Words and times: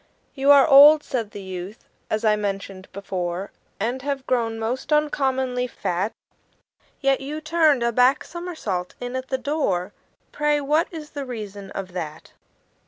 "You 0.33 0.49
are 0.49 0.67
old," 0.67 1.03
said 1.03 1.29
the 1.29 1.43
youth, 1.43 1.87
"as 2.09 2.25
I 2.25 2.35
mentioned 2.35 2.91
before, 2.91 3.51
And 3.79 4.01
have 4.01 4.25
grown 4.25 4.57
most 4.57 4.91
uncommonly 4.91 5.67
fat; 5.67 6.11
Yet 7.01 7.21
you 7.21 7.39
turned 7.39 7.83
a 7.83 7.91
back 7.91 8.23
somersault 8.23 8.95
in 8.99 9.15
at 9.15 9.27
the 9.27 9.37
door 9.37 9.93
Pray, 10.31 10.59
what 10.59 10.87
is 10.91 11.11
the 11.11 11.23
reason 11.23 11.69
of 11.73 11.91
that?" 11.91 12.31